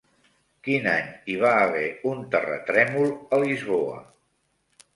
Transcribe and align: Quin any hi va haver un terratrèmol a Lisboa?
Quin 0.67 0.87
any 0.93 1.11
hi 1.31 1.35
va 1.43 1.51
haver 1.67 1.83
un 2.13 2.25
terratrèmol 2.37 3.15
a 3.39 3.43
Lisboa? 3.47 4.03